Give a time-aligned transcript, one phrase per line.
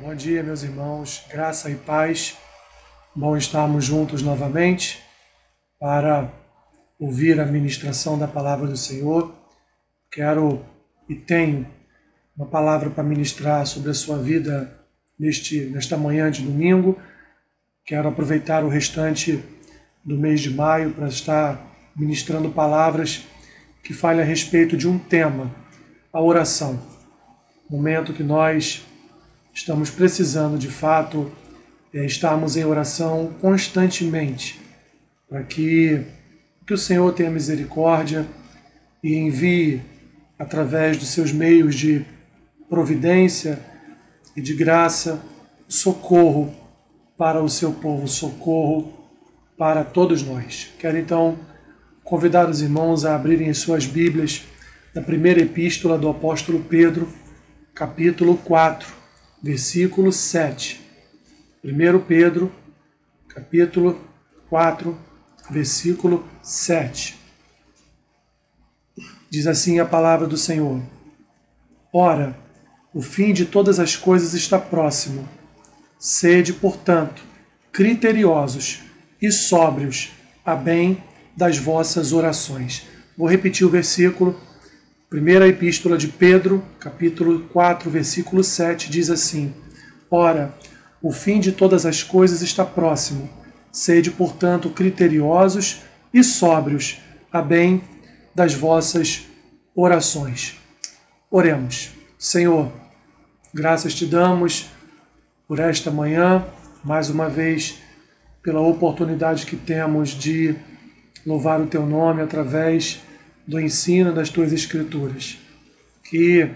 [0.00, 2.38] Bom dia, meus irmãos, graça e paz.
[3.16, 5.02] Bom estarmos juntos novamente
[5.76, 6.32] para
[7.00, 9.34] ouvir a ministração da palavra do Senhor.
[10.08, 10.64] Quero
[11.08, 11.66] e tenho
[12.36, 14.72] uma palavra para ministrar sobre a sua vida
[15.18, 16.96] neste, nesta manhã de domingo.
[17.84, 19.42] Quero aproveitar o restante
[20.04, 21.60] do mês de maio para estar
[21.96, 23.26] ministrando palavras
[23.82, 25.52] que falem a respeito de um tema,
[26.12, 26.80] a oração.
[27.68, 28.86] Momento que nós
[29.58, 31.32] estamos precisando de fato
[31.92, 34.60] é, estarmos em oração constantemente,
[35.28, 36.00] para que,
[36.64, 38.24] que o Senhor tenha misericórdia
[39.02, 39.82] e envie,
[40.38, 42.06] através dos seus meios de
[42.68, 43.58] providência
[44.36, 45.20] e de graça,
[45.66, 46.54] socorro
[47.16, 48.92] para o seu povo, socorro
[49.58, 50.72] para todos nós.
[50.78, 51.36] Quero então
[52.04, 54.44] convidar os irmãos a abrirem as suas Bíblias
[54.94, 57.08] na primeira epístola do apóstolo Pedro,
[57.74, 58.97] capítulo 4,
[59.42, 60.80] versículo 7.
[61.64, 62.52] 1 Pedro,
[63.28, 64.00] capítulo
[64.48, 64.96] 4,
[65.50, 67.18] versículo 7.
[69.30, 70.82] Diz assim a palavra do Senhor:
[71.92, 72.36] Ora,
[72.92, 75.28] o fim de todas as coisas está próximo.
[75.98, 77.22] Sede, portanto,
[77.72, 78.80] criteriosos
[79.20, 80.10] e sóbrios
[80.44, 81.02] a bem
[81.36, 82.86] das vossas orações.
[83.16, 84.40] Vou repetir o versículo.
[85.10, 89.54] Primeira epístola de Pedro, capítulo 4, versículo 7, diz assim:
[90.10, 90.54] Ora,
[91.00, 93.26] o fim de todas as coisas está próximo.
[93.72, 95.80] Sede, portanto, criteriosos
[96.12, 96.98] e sóbrios
[97.32, 97.82] a bem
[98.34, 99.26] das vossas
[99.74, 100.58] orações.
[101.30, 101.88] Oremos.
[102.18, 102.70] Senhor,
[103.54, 104.68] graças te damos
[105.46, 106.44] por esta manhã,
[106.84, 107.78] mais uma vez
[108.42, 110.54] pela oportunidade que temos de
[111.24, 113.00] louvar o teu nome através
[113.48, 115.38] do ensino das tuas escrituras.
[116.04, 116.50] Que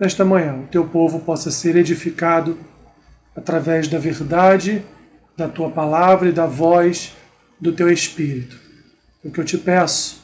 [0.00, 2.58] nesta manhã o teu povo possa ser edificado
[3.36, 4.82] através da verdade
[5.36, 7.12] da tua palavra e da voz
[7.60, 8.58] do teu espírito.
[9.24, 10.22] É o que eu te peço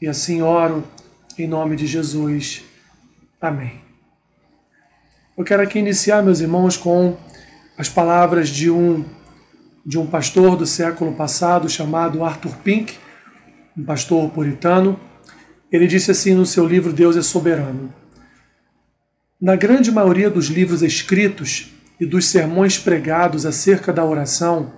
[0.00, 0.82] e assim oro
[1.38, 2.64] em nome de Jesus.
[3.40, 3.80] Amém.
[5.36, 7.16] Eu quero aqui iniciar, meus irmãos, com
[7.76, 9.04] as palavras de um
[9.86, 12.98] de um pastor do século passado chamado Arthur Pink,
[13.76, 15.00] um pastor puritano.
[15.70, 17.92] Ele disse assim no seu livro Deus é Soberano:
[19.40, 24.72] Na grande maioria dos livros escritos e dos sermões pregados acerca da oração,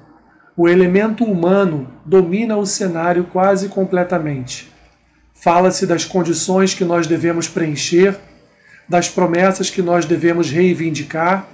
[0.56, 4.68] o elemento humano domina o cenário quase completamente.
[5.32, 8.18] Fala-se das condições que nós devemos preencher,
[8.88, 11.48] das promessas que nós devemos reivindicar,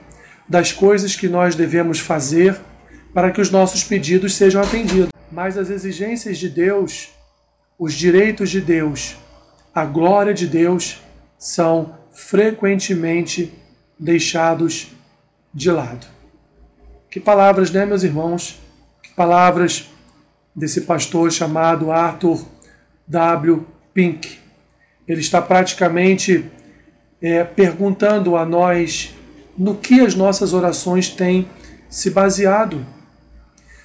[0.49, 2.59] das coisas que nós devemos fazer
[3.13, 5.11] para que os nossos pedidos sejam atendidos.
[5.31, 7.11] Mas as exigências de Deus,
[7.79, 9.17] os direitos de Deus,
[9.77, 11.03] a glória de Deus
[11.37, 13.53] são frequentemente
[13.99, 14.89] deixados
[15.53, 16.07] de lado.
[17.11, 18.59] Que palavras, né, meus irmãos?
[19.03, 19.91] Que palavras
[20.55, 22.43] desse pastor chamado Arthur
[23.07, 23.67] W.
[23.93, 24.39] Pink.
[25.07, 26.51] Ele está praticamente
[27.21, 29.15] é, perguntando a nós
[29.59, 31.51] no que as nossas orações têm
[31.91, 32.83] se baseado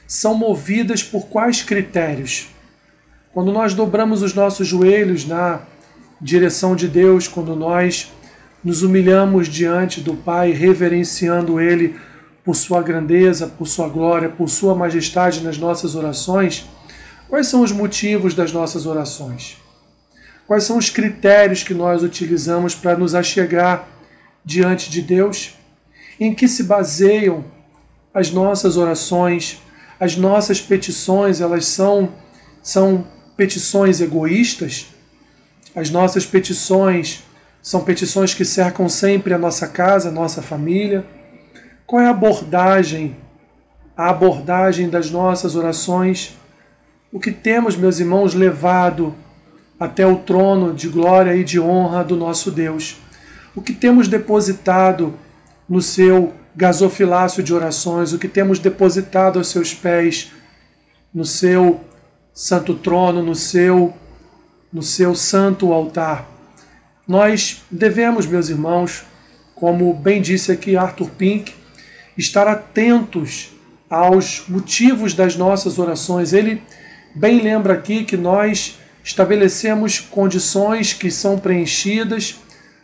[0.08, 2.48] são movidas por quais critérios?
[3.34, 5.64] Quando nós dobramos os nossos joelhos na
[6.22, 8.12] direção de Deus, quando nós
[8.64, 11.96] nos humilhamos diante do Pai, reverenciando Ele
[12.44, 16.70] por sua grandeza, por sua glória, por sua majestade nas nossas orações,
[17.28, 19.58] quais são os motivos das nossas orações?
[20.46, 23.88] Quais são os critérios que nós utilizamos para nos achegar
[24.44, 25.56] diante de Deus?
[26.20, 27.44] Em que se baseiam
[28.14, 29.62] as nossas orações?
[30.02, 32.12] as nossas petições elas são,
[32.64, 33.08] são
[33.38, 34.88] petições egoístas,
[35.76, 37.24] as nossas petições
[37.62, 41.06] são petições que cercam sempre a nossa casa, a nossa família.
[41.86, 43.16] Qual é a abordagem,
[43.96, 46.36] a abordagem das nossas orações?
[47.12, 49.14] O que temos, meus irmãos, levado
[49.80, 52.98] até o trono de glória e de honra do nosso Deus?
[53.56, 55.14] O que temos depositado
[55.70, 60.32] no seu gasofilácio de orações, o que temos depositado aos seus pés,
[61.14, 61.82] no seu
[62.34, 63.94] santo trono, no seu
[64.72, 66.30] no seu santo altar.
[67.08, 69.04] Nós devemos, meus irmãos,
[69.56, 71.54] como bem disse aqui Arthur Pink,
[72.18, 73.50] estar atentos
[73.90, 76.34] aos motivos das nossas orações.
[76.34, 76.62] Ele
[77.14, 82.36] bem lembra aqui que nós estabelecemos condições que são preenchidas,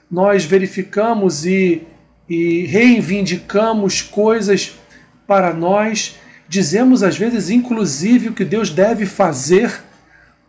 [0.10, 1.86] nós verificamos e
[2.30, 4.74] e reivindicamos coisas
[5.25, 6.16] para nós,
[6.48, 9.83] dizemos às vezes, inclusive, o que Deus deve fazer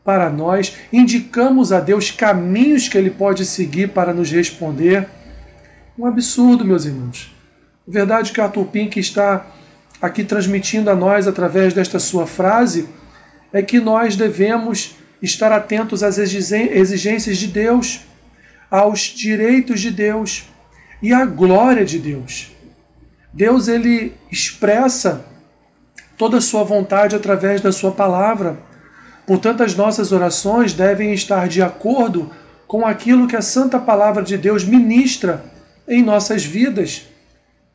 [0.08, 5.06] para nós, indicamos a Deus caminhos que Ele pode seguir para nos responder.
[5.98, 7.30] Um absurdo, meus irmãos.
[7.86, 9.46] Verdade que Arthur Pink está
[10.00, 12.88] aqui transmitindo a nós através desta sua frase
[13.52, 18.00] é que nós devemos estar atentos às exigências de Deus,
[18.70, 20.48] aos direitos de Deus
[21.02, 22.50] e à glória de Deus.
[23.30, 25.26] Deus ele expressa
[26.16, 28.66] toda a sua vontade através da sua palavra.
[29.28, 32.30] Portanto, as nossas orações devem estar de acordo
[32.66, 35.44] com aquilo que a santa palavra de Deus ministra
[35.86, 37.02] em nossas vidas,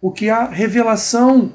[0.02, 1.52] o que a revelação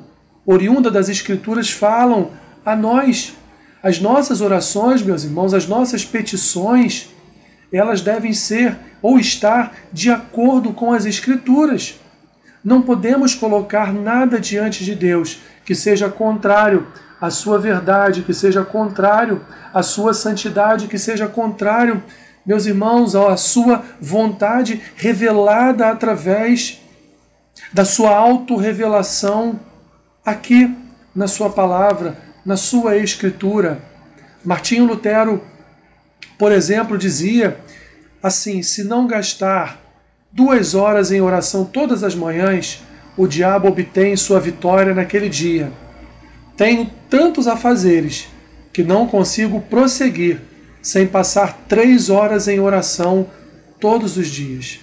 [0.46, 2.30] oriunda das escrituras falam
[2.64, 3.34] a nós.
[3.82, 7.08] As nossas orações, meus irmãos, as nossas petições,
[7.72, 11.98] elas devem ser ou estar de acordo com as Escrituras.
[12.62, 16.86] Não podemos colocar nada diante de Deus que seja contrário
[17.20, 22.02] à sua verdade, que seja contrário à sua santidade, que seja contrário,
[22.46, 26.80] meus irmãos, à sua vontade revelada através
[27.72, 29.58] da sua autorrevelação
[30.24, 30.74] aqui
[31.14, 33.82] na sua palavra, na sua escritura.
[34.44, 35.42] Martinho Lutero,
[36.38, 37.58] por exemplo, dizia
[38.22, 39.80] assim: se não gastar
[40.30, 42.82] duas horas em oração todas as manhãs,
[43.16, 45.72] o diabo obtém sua vitória naquele dia.
[46.58, 48.26] Tenho tantos afazeres
[48.72, 50.42] que não consigo prosseguir
[50.82, 53.30] sem passar três horas em oração
[53.78, 54.80] todos os dias.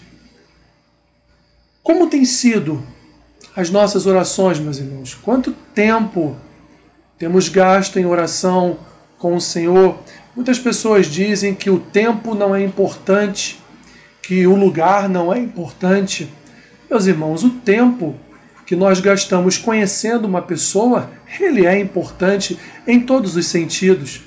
[1.83, 2.81] Como tem sido
[3.53, 5.13] as nossas orações, meus irmãos?
[5.15, 6.37] Quanto tempo
[7.17, 8.79] temos gasto em oração
[9.19, 9.99] com o Senhor?
[10.33, 13.61] Muitas pessoas dizem que o tempo não é importante,
[14.23, 16.33] que o lugar não é importante.
[16.89, 18.15] Meus irmãos, o tempo
[18.65, 21.09] que nós gastamos conhecendo uma pessoa,
[21.39, 22.57] ele é importante
[22.87, 24.21] em todos os sentidos.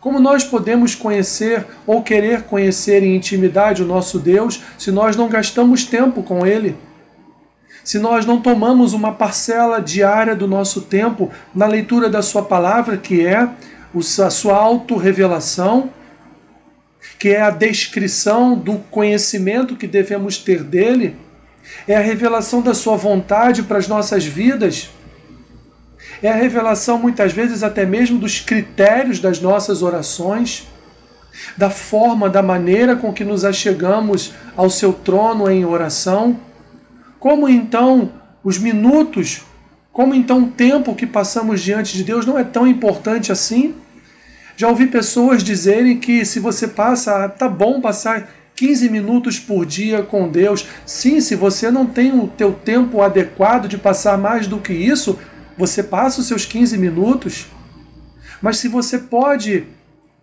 [0.00, 5.28] Como nós podemos conhecer ou querer conhecer em intimidade o nosso Deus se nós não
[5.28, 6.76] gastamos tempo com Ele?
[7.82, 12.96] Se nós não tomamos uma parcela diária do nosso tempo na leitura da Sua palavra,
[12.96, 13.48] que é
[14.24, 15.90] a sua autorrevelação,
[17.18, 21.16] que é a descrição do conhecimento que devemos ter dele,
[21.86, 24.90] é a revelação da sua vontade para as nossas vidas,
[26.22, 30.66] é a revelação muitas vezes até mesmo dos critérios das nossas orações,
[31.56, 36.40] da forma, da maneira com que nos achegamos ao seu trono em oração.
[37.18, 39.42] Como então os minutos,
[39.92, 43.74] como então o tempo que passamos diante de Deus não é tão importante assim?
[44.56, 50.02] Já ouvi pessoas dizerem que se você passa, tá bom passar 15 minutos por dia
[50.02, 50.66] com Deus.
[50.86, 55.18] Sim, se você não tem o teu tempo adequado de passar mais do que isso,
[55.58, 57.46] você passa os seus 15 minutos.
[58.40, 59.64] Mas se você pode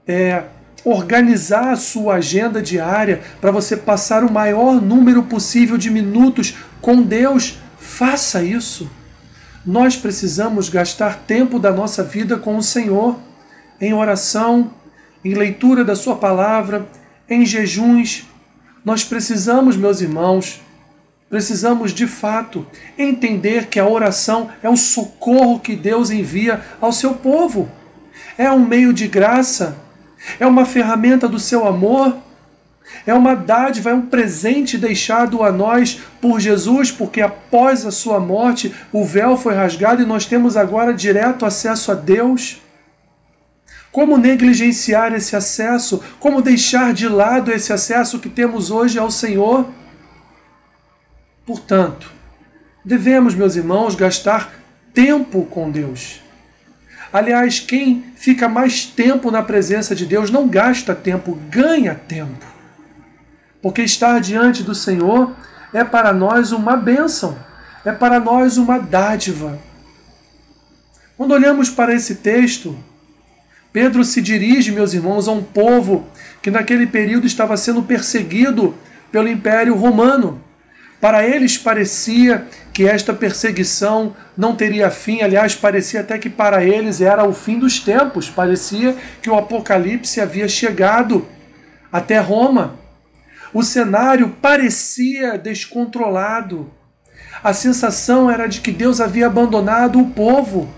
[0.07, 0.45] é,
[0.83, 7.03] organizar a sua agenda diária para você passar o maior número possível de minutos com
[7.03, 8.89] Deus, faça isso.
[9.65, 13.18] Nós precisamos gastar tempo da nossa vida com o Senhor
[13.79, 14.71] em oração,
[15.24, 16.86] em leitura da Sua palavra,
[17.29, 18.25] em jejuns.
[18.83, 20.61] Nós precisamos, meus irmãos,
[21.29, 22.65] precisamos de fato
[22.97, 27.69] entender que a oração é o socorro que Deus envia ao seu povo.
[28.37, 29.77] É um meio de graça,
[30.39, 32.15] é uma ferramenta do seu amor,
[33.05, 38.19] é uma dádiva, é um presente deixado a nós por Jesus, porque após a sua
[38.19, 42.62] morte o véu foi rasgado e nós temos agora direto acesso a Deus.
[43.93, 46.03] Como negligenciar esse acesso?
[46.19, 49.69] Como deixar de lado esse acesso que temos hoje ao Senhor?
[51.45, 52.12] Portanto,
[52.83, 54.51] devemos, meus irmãos, gastar
[54.95, 56.21] tempo com Deus.
[57.13, 62.47] Aliás, quem fica mais tempo na presença de Deus não gasta tempo, ganha tempo.
[63.62, 65.35] Porque estar diante do Senhor
[65.71, 67.38] é para nós uma bênção,
[67.85, 69.59] é para nós uma dádiva.
[71.15, 72.75] Quando olhamos para esse texto,
[73.74, 76.08] Pedro se dirige, meus irmãos, a um povo
[76.44, 78.75] que naquele período estava sendo perseguido
[79.12, 80.39] pelo Império Romano.
[81.01, 87.01] Para eles parecia que esta perseguição não teria fim, aliás, parecia até que para eles
[87.01, 91.27] era o fim dos tempos, parecia que o Apocalipse havia chegado
[91.92, 92.80] até Roma.
[93.51, 96.72] O cenário parecia descontrolado.
[97.44, 100.72] A sensação era de que Deus havia abandonado o povo.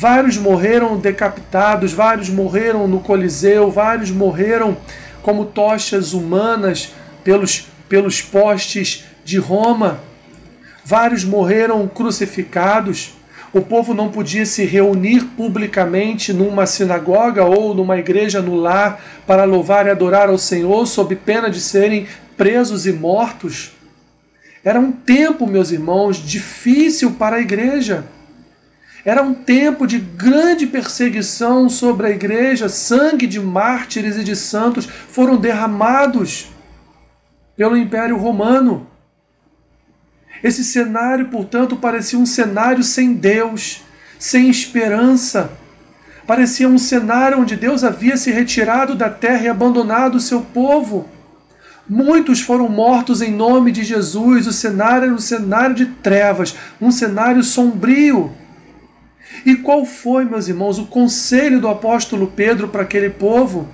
[0.00, 4.76] Vários morreram decapitados, vários morreram no Coliseu, vários morreram
[5.24, 9.98] como tochas humanas pelos, pelos postes de Roma.
[10.84, 13.14] Vários morreram crucificados.
[13.52, 19.42] O povo não podia se reunir publicamente numa sinagoga ou numa igreja no lar para
[19.42, 23.72] louvar e adorar ao Senhor, sob pena de serem presos e mortos.
[24.62, 28.04] Era um tempo, meus irmãos, difícil para a igreja.
[29.04, 34.86] Era um tempo de grande perseguição sobre a igreja, sangue de mártires e de santos
[34.86, 36.48] foram derramados
[37.56, 38.86] pelo Império Romano.
[40.42, 43.82] Esse cenário, portanto, parecia um cenário sem Deus,
[44.18, 45.50] sem esperança.
[46.26, 51.08] Parecia um cenário onde Deus havia se retirado da terra e abandonado o seu povo.
[51.88, 54.46] Muitos foram mortos em nome de Jesus.
[54.46, 58.32] O cenário era um cenário de trevas, um cenário sombrio.
[59.44, 63.68] E qual foi, meus irmãos, o conselho do apóstolo Pedro para aquele povo?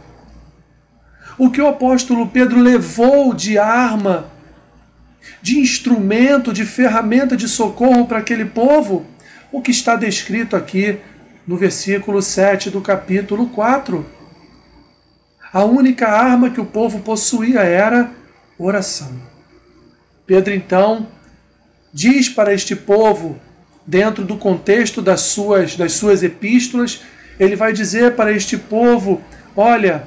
[1.39, 4.31] O que o apóstolo Pedro levou de arma,
[5.43, 9.07] de instrumento, de ferramenta de socorro para aquele povo?
[9.51, 11.01] O que está descrito aqui
[11.47, 14.05] no versículo 7 do capítulo 4.
[15.53, 18.11] A única arma que o povo possuía era
[18.59, 19.13] oração.
[20.27, 21.07] Pedro então
[21.93, 23.39] diz para este povo
[23.87, 27.03] dentro do contexto das suas, das suas epístolas,
[27.39, 29.21] ele vai dizer para este povo:
[29.57, 30.07] olha,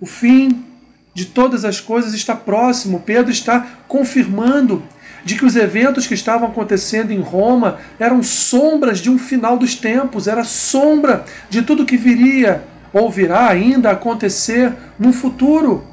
[0.00, 0.64] o fim
[1.12, 3.00] de todas as coisas está próximo.
[3.00, 4.82] Pedro está confirmando
[5.24, 9.74] de que os eventos que estavam acontecendo em Roma eram sombras de um final dos
[9.74, 15.84] tempos, era sombra de tudo que viria ou virá ainda acontecer no futuro.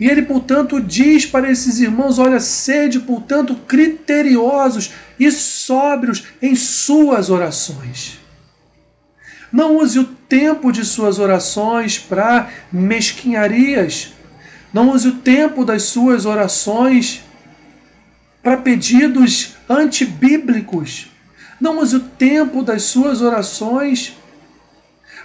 [0.00, 7.28] E ele, portanto, diz para esses irmãos: olha, sede, portanto, criteriosos e sóbrios em suas
[7.28, 8.18] orações.
[9.52, 14.14] Não use o tempo de suas orações para mesquinharias.
[14.72, 17.22] Não use o tempo das suas orações
[18.42, 21.10] para pedidos antibíblicos.
[21.60, 24.16] Não use o tempo das suas orações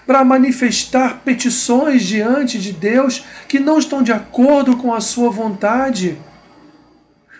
[0.06, 6.18] para manifestar petições diante de Deus que não estão de acordo com a sua vontade.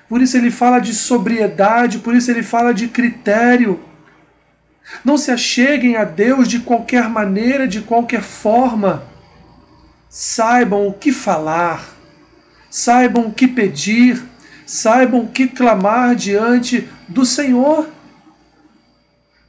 [0.08, 3.80] Por isso ele fala de sobriedade, por isso ele fala de critério.
[5.04, 9.04] Não se acheguem a Deus de qualquer maneira, de qualquer forma.
[10.10, 11.84] Saibam o que falar,
[12.70, 14.24] saibam o que pedir,
[14.66, 17.90] saibam o que clamar diante do Senhor.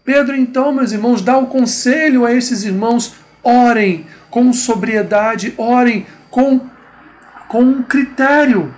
[0.05, 6.61] Pedro, então, meus irmãos, dá o conselho a esses irmãos: orem com sobriedade, orem com,
[7.49, 8.75] com um critério,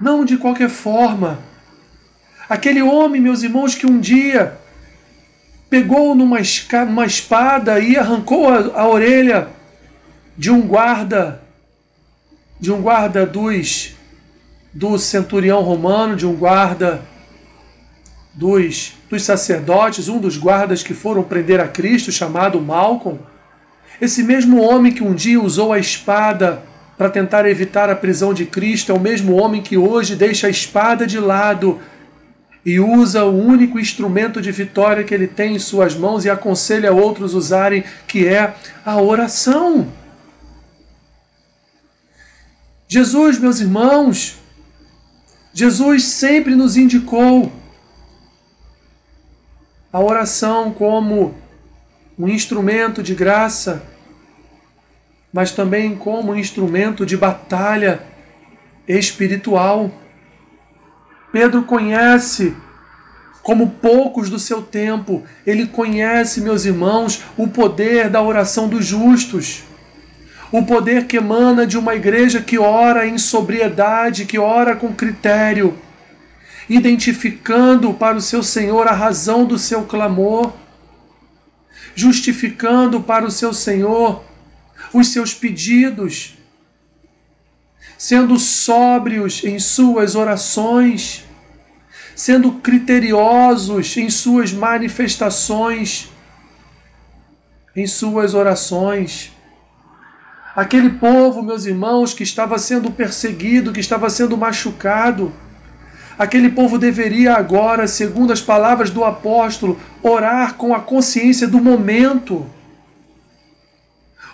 [0.00, 1.38] não de qualquer forma.
[2.48, 4.58] Aquele homem, meus irmãos, que um dia
[5.68, 9.48] pegou numa, espada e arrancou a, a orelha
[10.36, 11.42] de um guarda,
[12.60, 13.94] de um guarda dos
[14.72, 17.02] do centurião romano, de um guarda
[18.34, 23.18] dos, dos sacerdotes, um dos guardas que foram prender a Cristo, chamado Malcolm,
[24.00, 26.62] esse mesmo homem que um dia usou a espada
[26.96, 30.50] para tentar evitar a prisão de Cristo, é o mesmo homem que hoje deixa a
[30.50, 31.80] espada de lado
[32.64, 36.92] e usa o único instrumento de vitória que ele tem em suas mãos e aconselha
[36.92, 39.86] outros usarem, que é a oração.
[42.88, 44.38] Jesus, meus irmãos,
[45.52, 47.52] Jesus sempre nos indicou
[49.92, 51.34] a oração como
[52.18, 53.82] um instrumento de graça,
[55.36, 58.00] mas também como um instrumento de batalha
[58.88, 59.90] espiritual.
[61.30, 62.56] Pedro conhece,
[63.42, 69.62] como poucos do seu tempo, ele conhece, meus irmãos, o poder da oração dos justos.
[70.50, 75.76] O poder que emana de uma igreja que ora em sobriedade, que ora com critério,
[76.66, 80.54] identificando para o seu Senhor a razão do seu clamor,
[81.94, 84.24] justificando para o seu Senhor
[84.98, 86.34] os seus pedidos,
[87.98, 91.24] sendo sóbrios em suas orações,
[92.14, 96.08] sendo criteriosos em suas manifestações,
[97.74, 99.32] em suas orações.
[100.54, 105.32] Aquele povo, meus irmãos, que estava sendo perseguido, que estava sendo machucado,
[106.18, 112.46] Aquele povo deveria agora, segundo as palavras do apóstolo, orar com a consciência do momento.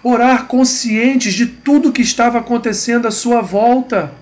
[0.02, 4.12] Orar conscientes de tudo que estava acontecendo à sua volta.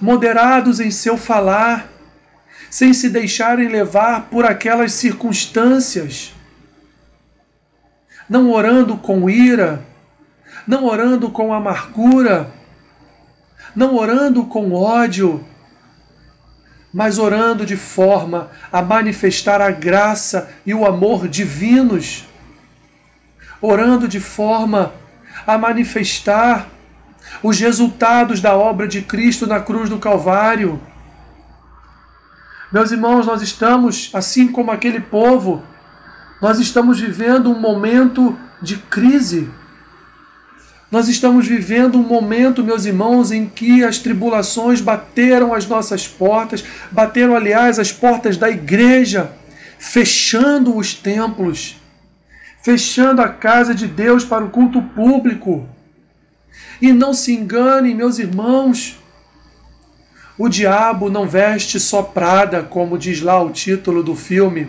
[0.00, 1.88] Moderados em seu falar,
[2.70, 6.32] sem se deixarem levar por aquelas circunstâncias.
[8.28, 9.84] Não orando com ira,
[10.66, 12.50] não orando com amargura,
[13.74, 15.44] não orando com ódio
[16.96, 22.24] mas orando de forma a manifestar a graça e o amor divinos,
[23.66, 24.92] orando de forma
[25.46, 26.68] a manifestar
[27.42, 30.80] os resultados da obra de Cristo na cruz do Calvário,
[32.72, 35.62] Meus irmãos, nós estamos, assim como aquele povo,
[36.42, 39.48] nós estamos vivendo um momento de crise.
[40.90, 46.64] Nós estamos vivendo um momento, meus irmãos, em que as tribulações bateram as nossas portas,
[46.90, 49.30] bateram, aliás, as portas da igreja,
[49.78, 51.76] fechando os templos,
[52.66, 55.68] fechando a casa de Deus para o culto público.
[56.82, 58.98] E não se enganem, meus irmãos,
[60.36, 64.66] o diabo não veste só prada, como diz lá o título do filme,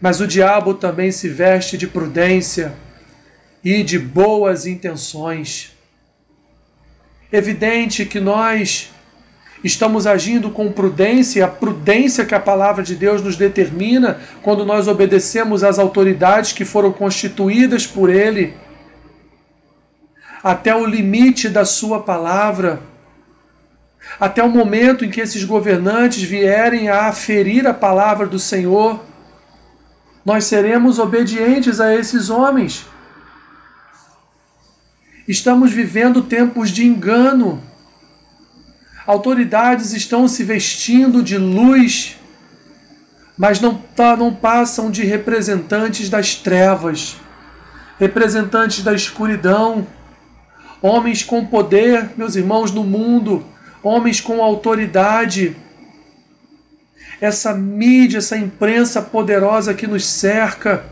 [0.00, 2.72] mas o diabo também se veste de prudência
[3.64, 5.76] e de boas intenções.
[7.32, 8.92] Evidente que nós
[9.62, 14.88] estamos agindo com prudência, a prudência que a palavra de Deus nos determina quando nós
[14.88, 18.54] obedecemos às autoridades que foram constituídas por Ele,
[20.42, 22.80] até o limite da Sua palavra
[24.18, 29.02] até o momento em que esses governantes vierem a aferir a palavra do Senhor,
[30.24, 32.86] nós seremos obedientes a esses homens.
[35.26, 37.62] Estamos vivendo tempos de engano.
[39.06, 42.16] Autoridades estão se vestindo de luz,
[43.36, 47.16] mas não, tá, não passam de representantes das trevas,
[47.98, 49.86] representantes da escuridão,
[50.80, 53.44] homens com poder, meus irmãos, no mundo
[53.82, 55.56] homens com autoridade,
[57.20, 60.84] essa mídia, essa imprensa poderosa que nos cerca,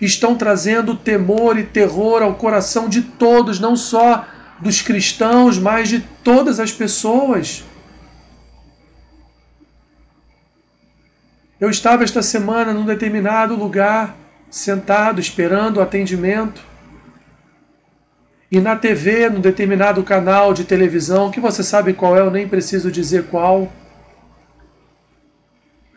[0.00, 4.26] estão trazendo temor e terror ao coração de todos, não só
[4.62, 7.64] dos cristãos, mas de todas as pessoas.
[11.60, 14.16] Eu estava esta semana num determinado lugar,
[14.50, 16.62] sentado, esperando o atendimento
[18.52, 22.46] e na TV, num determinado canal de televisão, que você sabe qual é, eu nem
[22.46, 23.72] preciso dizer qual.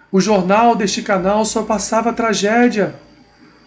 [0.10, 2.96] O jornal deste canal só passava tragédia,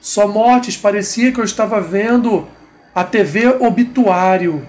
[0.00, 2.48] só mortes, parecia que eu estava vendo
[2.94, 4.66] a TV obituário.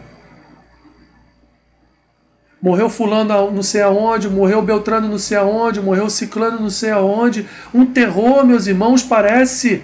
[2.61, 7.47] Morreu fulano não sei aonde, morreu Beltrano não sei aonde, morreu Ciclano não sei aonde.
[7.73, 9.83] Um terror, meus irmãos, parece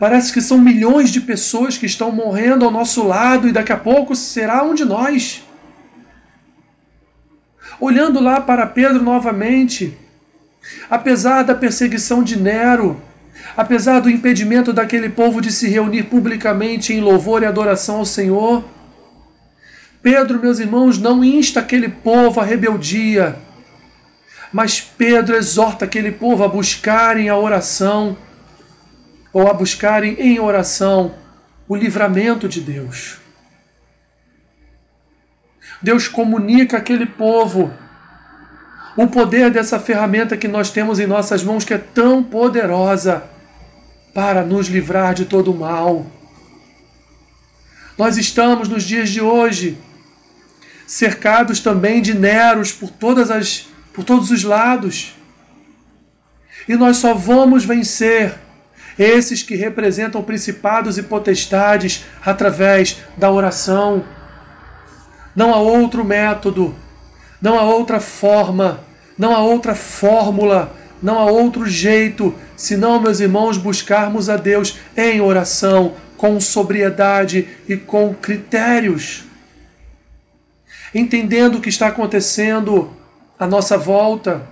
[0.00, 3.76] Parece que são milhões de pessoas que estão morrendo ao nosso lado e daqui a
[3.76, 5.44] pouco será um de nós.
[7.78, 9.94] Olhando lá para Pedro novamente,
[10.88, 12.98] apesar da perseguição de Nero,
[13.54, 18.64] apesar do impedimento daquele povo de se reunir publicamente em louvor e adoração ao Senhor,
[20.02, 23.36] Pedro, meus irmãos, não insta aquele povo à rebeldia,
[24.52, 28.16] mas Pedro exorta aquele povo a buscarem a oração
[29.32, 31.14] ou a buscarem em oração
[31.68, 33.18] o livramento de Deus.
[35.82, 37.72] Deus comunica àquele povo
[38.96, 43.22] o poder dessa ferramenta que nós temos em nossas mãos, que é tão poderosa
[44.12, 46.06] para nos livrar de todo o mal.
[47.96, 49.78] Nós estamos nos dias de hoje
[50.90, 55.14] cercados também de Neros por todas as por todos os lados.
[56.68, 58.34] E nós só vamos vencer
[58.98, 64.04] esses que representam principados e potestades através da oração.
[65.34, 66.74] Não há outro método,
[67.40, 68.80] não há outra forma,
[69.16, 75.20] não há outra fórmula, não há outro jeito, senão, meus irmãos, buscarmos a Deus em
[75.20, 79.29] oração, com sobriedade e com critérios.
[80.94, 82.90] Entendendo o que está acontecendo
[83.38, 84.46] à nossa volta,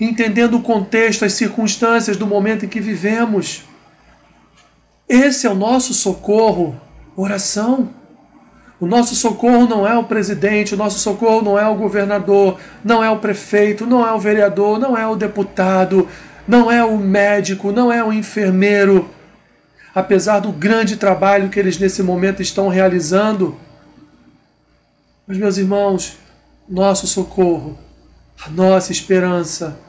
[0.00, 3.64] entendendo o contexto, as circunstâncias do momento em que vivemos.
[5.08, 6.80] Esse é o nosso socorro,
[7.16, 7.90] oração.
[8.80, 13.02] O nosso socorro não é o presidente, o nosso socorro não é o governador, não
[13.02, 16.08] é o prefeito, não é o vereador, não é o deputado,
[16.46, 19.08] não é o médico, não é o enfermeiro.
[19.94, 23.56] Apesar do grande trabalho que eles nesse momento estão realizando.
[25.26, 26.18] Mas, meus irmãos,
[26.68, 27.78] nosso socorro,
[28.44, 29.80] a nossa esperança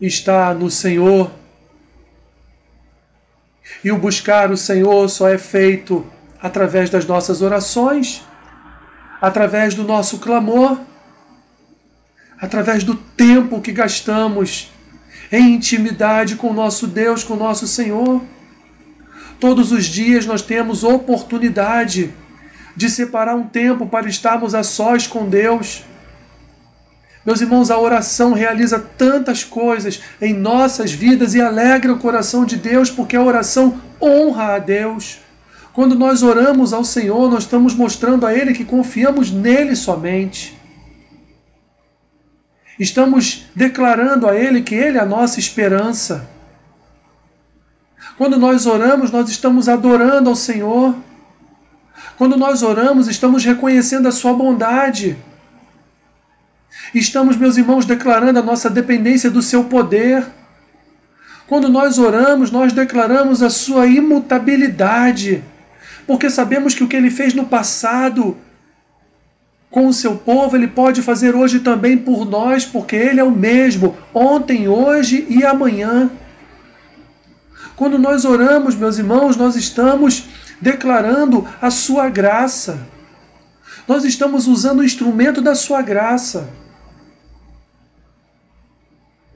[0.00, 1.30] está no Senhor.
[3.84, 6.06] E o buscar o Senhor só é feito
[6.40, 8.22] através das nossas orações,
[9.20, 10.80] através do nosso clamor,
[12.40, 14.70] através do tempo que gastamos
[15.30, 18.22] em intimidade com o nosso Deus, com o nosso Senhor.
[19.38, 22.14] Todos os dias nós temos oportunidade
[22.78, 25.84] de separar um tempo para estarmos a sós com Deus
[27.28, 32.56] meus irmãos, a oração realiza tantas coisas em nossas vidas e alegra o coração de
[32.56, 35.18] Deus, porque a oração honra a Deus.
[35.74, 40.58] Quando nós oramos ao Senhor, nós estamos mostrando a Ele que confiamos nele somente.
[42.80, 46.26] Estamos declarando a Ele que Ele é a nossa esperança.
[48.16, 50.94] Quando nós oramos, nós estamos adorando ao Senhor.
[52.18, 55.16] Quando nós oramos, estamos reconhecendo a Sua bondade.
[56.92, 60.26] Estamos, meus irmãos, declarando a nossa dependência do Seu poder.
[61.46, 65.44] Quando nós oramos, nós declaramos a Sua imutabilidade,
[66.08, 68.36] porque sabemos que o que Ele fez no passado
[69.70, 73.30] com o seu povo, ele pode fazer hoje também por nós, porque ele é o
[73.30, 76.10] mesmo, ontem, hoje e amanhã.
[77.76, 80.24] Quando nós oramos, meus irmãos, nós estamos
[80.60, 82.86] declarando a sua graça.
[83.86, 86.48] Nós estamos usando o instrumento da sua graça.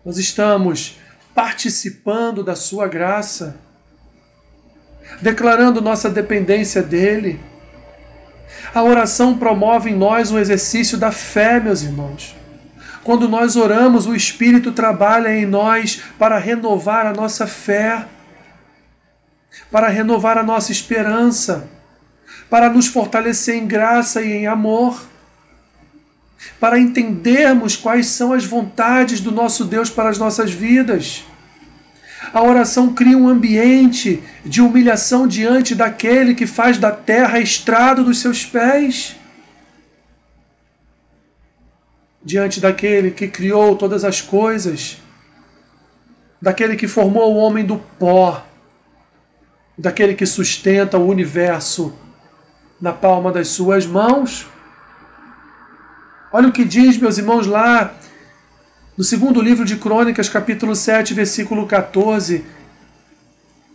[0.05, 0.99] Nós estamos
[1.35, 3.57] participando da sua graça,
[5.21, 7.41] declarando nossa dependência dele
[8.75, 12.35] a oração promove em nós um exercício da fé, meus irmãos.
[13.05, 18.07] Quando nós oramos, o Espírito trabalha em nós para renovar a nossa fé,
[19.71, 21.69] para renovar a nossa esperança,
[22.49, 25.03] para nos fortalecer em graça e em amor,
[26.61, 31.25] para entendermos quais são as vontades do nosso Deus para as nossas vidas.
[32.33, 38.21] A oração cria um ambiente de humilhação diante daquele que faz da terra estrado dos
[38.21, 39.17] seus pés.
[42.25, 44.99] Diante daquele que criou todas as coisas,
[46.41, 48.47] daquele que formou o homem do pó,
[49.77, 51.95] daquele que sustenta o universo
[52.81, 54.47] na palma das suas mãos.
[56.33, 57.95] Olha o que diz, meus irmãos, lá
[58.97, 62.45] no segundo livro de Crônicas, capítulo 7, versículo 14,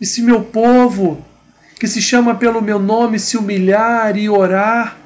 [0.00, 1.24] e se meu povo,
[1.80, 4.96] que se chama pelo meu nome, se humilhar e orar,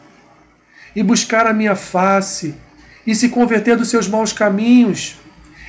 [0.95, 2.55] e buscar a minha face,
[3.07, 5.17] e se converter dos seus maus caminhos,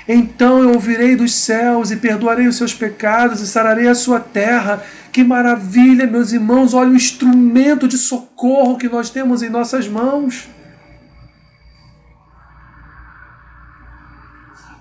[0.07, 4.83] então eu ouvirei dos céus e perdoarei os seus pecados e sararei a sua terra.
[5.11, 6.73] Que maravilha, meus irmãos!
[6.73, 10.49] Olha o instrumento de socorro que nós temos em nossas mãos.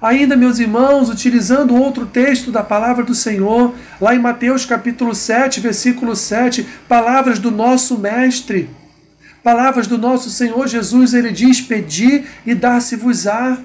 [0.02, 5.60] Ainda, meus irmãos, utilizando outro texto da palavra do Senhor, lá em Mateus capítulo 7,
[5.60, 8.68] versículo 7, palavras do nosso Mestre,
[9.44, 13.58] palavras do nosso Senhor Jesus, ele diz: Pedi e dar-se-vos-á,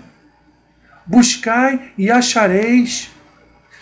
[1.08, 3.10] buscai e achareis,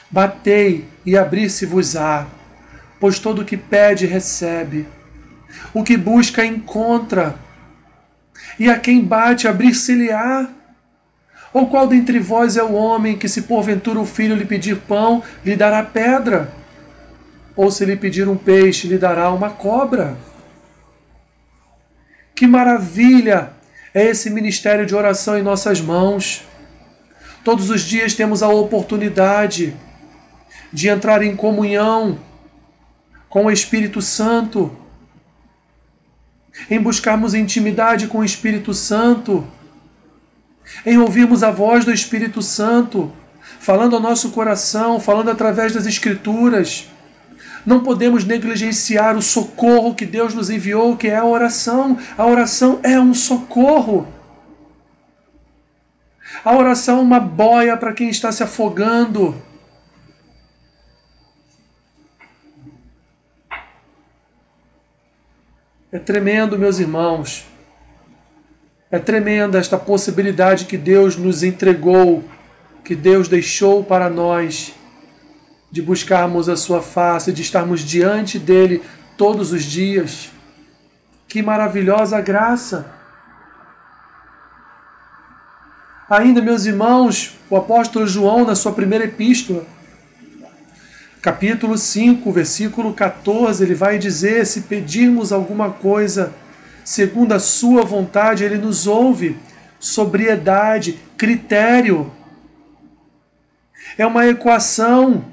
[0.09, 2.27] batei e abrir-se-vos-á,
[2.99, 4.87] pois todo o que pede recebe,
[5.73, 7.35] o que busca encontra,
[8.59, 10.47] e a quem bate abrir-se-lhe-á.
[11.51, 15.23] Ou qual dentre vós é o homem que, se porventura o filho lhe pedir pão,
[15.43, 16.53] lhe dará pedra?
[17.55, 20.17] Ou se lhe pedir um peixe, lhe dará uma cobra?
[22.35, 23.51] Que maravilha
[23.93, 26.43] é esse ministério de oração em nossas mãos.
[27.45, 29.73] Todos os dias temos a oportunidade
[30.73, 32.19] de entrar em comunhão
[33.29, 34.75] com o Espírito Santo,
[36.69, 39.47] em buscarmos intimidade com o Espírito Santo
[40.83, 43.13] em ouvirmos a voz do Espírito Santo,
[43.59, 46.89] falando ao nosso coração, falando através das Escrituras.
[47.63, 51.95] Não podemos negligenciar o socorro que Deus nos enviou, que é a oração.
[52.17, 54.14] A oração é um socorro.
[56.45, 59.33] A oração é uma boia para quem está se afogando.
[65.91, 67.47] É tremendo, meus irmãos.
[68.91, 72.23] É tremenda esta possibilidade que Deus nos entregou,
[72.83, 74.71] que Deus deixou para nós,
[75.71, 78.83] de buscarmos a Sua face, de estarmos diante dele
[79.17, 80.29] todos os dias.
[81.27, 82.94] Que maravilhosa graça!
[86.07, 89.65] Ainda, meus irmãos, o apóstolo João, na sua primeira epístola,
[91.19, 96.31] capítulo 5, versículo 14, ele vai dizer: Se pedirmos alguma coisa
[96.83, 99.35] segundo a sua vontade, ele nos ouve.
[99.79, 102.11] Sobriedade, critério.
[103.97, 105.25] É uma equação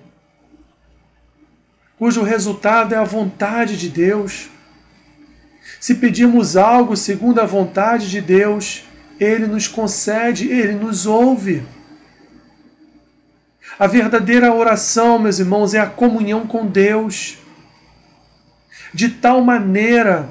[1.99, 4.49] cujo resultado é a vontade de Deus.
[5.79, 8.85] Se pedirmos algo segundo a vontade de Deus,
[9.23, 11.63] ele nos concede, ele nos ouve.
[13.79, 17.39] A verdadeira oração, meus irmãos, é a comunhão com Deus.
[18.93, 20.29] De tal maneira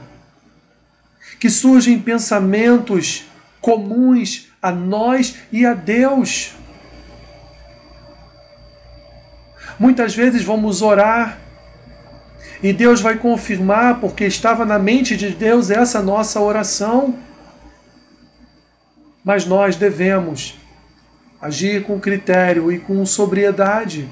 [1.39, 3.25] que surgem pensamentos
[3.59, 6.53] comuns a nós e a Deus.
[9.79, 11.39] Muitas vezes vamos orar
[12.61, 17.17] e Deus vai confirmar, porque estava na mente de Deus essa nossa oração.
[19.23, 20.55] Mas nós devemos
[21.41, 24.07] agir com critério e com sobriedade.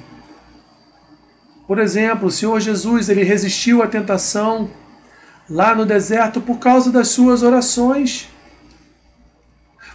[1.68, 4.70] Por exemplo, o Senhor Jesus ele resistiu à tentação
[5.50, 8.30] lá no deserto por causa das suas orações.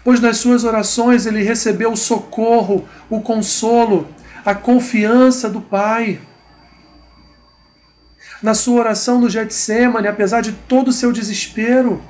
[0.05, 4.07] Pois nas suas orações ele recebeu o socorro, o consolo,
[4.45, 6.21] a confiança do Pai.
[8.43, 12.03] Na sua oração no Getsemane, apesar de todo o seu desespero,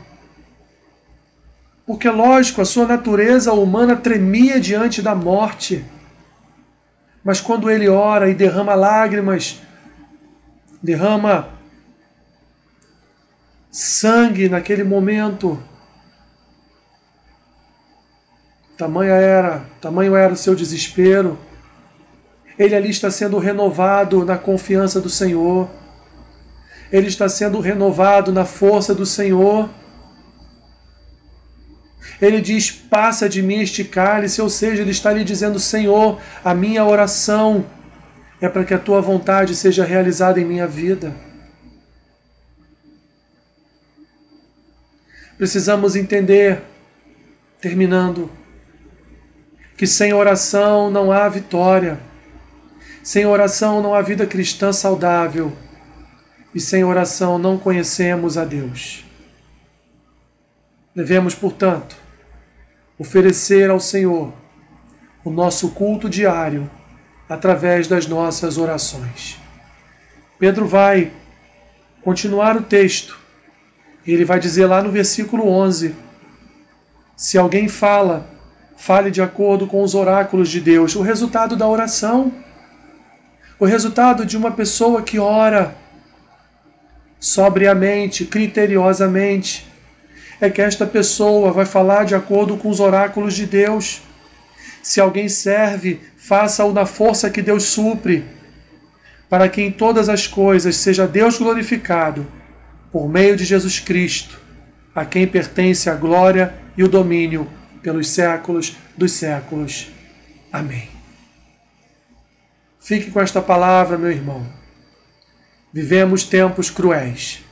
[1.86, 5.84] porque, lógico, a sua natureza humana tremia diante da morte.
[7.22, 9.60] Mas quando ele ora e derrama lágrimas,
[10.82, 11.48] derrama
[13.70, 15.62] sangue naquele momento,
[18.78, 21.38] tamanho era, tamanho era o seu desespero.
[22.58, 25.68] Ele ali está sendo renovado na confiança do Senhor.
[26.92, 29.68] Ele está sendo renovado na força do Senhor.
[32.20, 36.54] Ele diz: Passa de mim este cálice, ou seja, ele está lhe dizendo: Senhor, a
[36.54, 37.66] minha oração
[38.40, 41.14] é para que a tua vontade seja realizada em minha vida.
[45.36, 46.62] Precisamos entender,
[47.60, 48.30] terminando,
[49.76, 51.98] que sem oração não há vitória,
[53.02, 55.52] sem oração não há vida cristã saudável,
[56.54, 59.03] e sem oração não conhecemos a Deus.
[60.94, 61.96] Devemos, portanto,
[62.96, 64.32] oferecer ao Senhor
[65.24, 66.70] o nosso culto diário
[67.28, 69.40] através das nossas orações.
[70.38, 71.10] Pedro vai
[72.00, 73.18] continuar o texto.
[74.06, 75.96] Ele vai dizer lá no versículo 11:
[77.16, 78.28] Se alguém fala,
[78.76, 80.94] fale de acordo com os oráculos de Deus.
[80.94, 82.32] O resultado da oração,
[83.58, 85.74] o resultado de uma pessoa que ora
[87.18, 89.73] sobriamente, criteriosamente,
[90.40, 94.02] é que esta pessoa vai falar de acordo com os oráculos de Deus.
[94.82, 98.24] Se alguém serve, faça-o na força que Deus supre,
[99.28, 102.26] para que em todas as coisas seja Deus glorificado,
[102.92, 104.40] por meio de Jesus Cristo,
[104.94, 107.48] a quem pertence a glória e o domínio
[107.82, 109.88] pelos séculos dos séculos.
[110.52, 110.88] Amém.
[112.80, 114.46] Fique com esta palavra, meu irmão.
[115.72, 117.42] Vivemos tempos cruéis.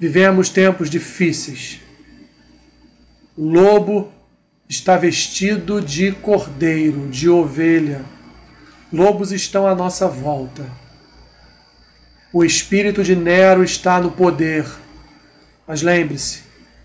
[0.00, 1.83] Vivemos tempos difíceis.
[3.36, 4.12] O lobo
[4.68, 8.04] está vestido de cordeiro, de ovelha.
[8.92, 10.64] Lobos estão à nossa volta.
[12.32, 14.64] O espírito de Nero está no poder.
[15.66, 16.42] Mas lembre-se,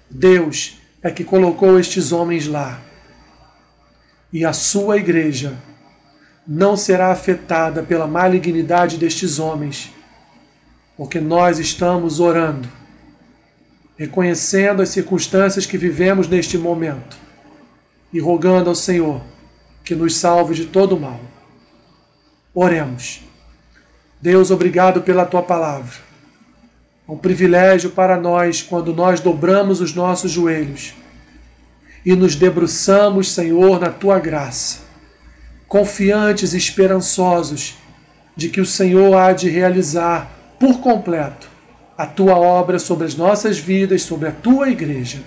[0.09, 2.81] Deus é que colocou estes homens lá.
[4.33, 5.55] E a sua igreja
[6.47, 9.91] não será afetada pela malignidade destes homens,
[10.97, 12.78] porque nós estamos orando
[13.99, 17.17] reconhecendo as circunstâncias que vivemos neste momento
[18.13, 19.21] e rogando ao Senhor
[19.83, 21.19] que nos salve de todo mal.
[22.55, 23.21] Oremos.
[24.21, 25.97] Deus, obrigado pela tua palavra.
[27.05, 30.93] É um privilégio para nós quando nós dobramos os nossos joelhos
[32.05, 34.79] e nos debruçamos, Senhor, na tua graça,
[35.67, 37.75] confiantes e esperançosos
[38.33, 41.48] de que o Senhor há de realizar por completo
[41.99, 45.21] a tua obra sobre as nossas vidas, sobre a tua igreja.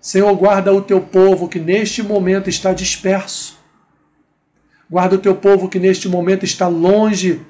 [0.00, 3.56] Senhor, guarda o teu povo que neste momento está disperso.
[4.90, 7.40] Guarda o teu povo que neste momento está longe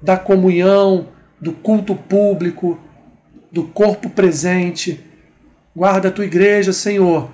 [0.00, 2.78] da comunhão, do culto público,
[3.52, 5.04] do corpo presente.
[5.76, 7.28] Guarda a tua igreja, Senhor.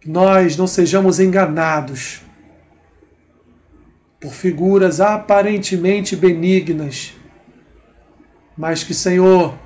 [0.00, 2.20] Que nós não sejamos enganados
[4.20, 7.15] por figuras aparentemente benignas
[8.56, 9.58] mas que, Senhor,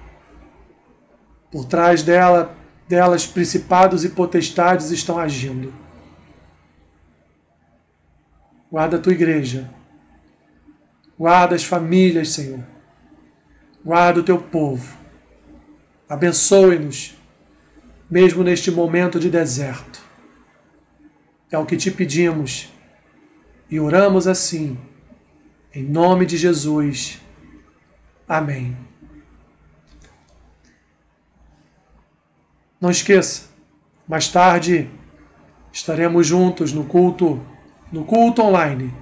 [1.51, 2.57] por trás dela,
[2.89, 5.73] delas, principados e potestades estão agindo.
[8.71, 9.71] Guarda a tua igreja.
[11.19, 12.65] Guarda as famílias, Senhor.
[13.85, 14.97] Guarda o teu povo.
[16.09, 17.17] Abençoe-nos,
[18.11, 20.01] mesmo neste momento de deserto.
[21.51, 22.73] É o que te pedimos
[23.71, 24.79] e oramos assim,
[25.75, 27.21] em nome de Jesus.
[28.31, 28.77] Amém.
[32.81, 33.47] Não esqueça,
[34.07, 34.89] mais tarde
[35.73, 37.45] estaremos juntos no culto,
[37.91, 38.95] no culto online,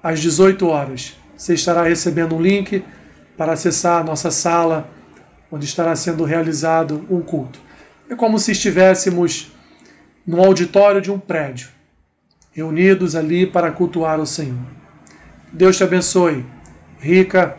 [0.00, 1.16] às 18 horas.
[1.36, 2.84] Você estará recebendo um link
[3.36, 4.88] para acessar a nossa sala,
[5.50, 7.58] onde estará sendo realizado um culto.
[8.08, 9.50] É como se estivéssemos
[10.24, 11.70] no auditório de um prédio,
[12.52, 14.64] reunidos ali para cultuar o Senhor.
[15.52, 16.46] Deus te abençoe,
[17.00, 17.58] rica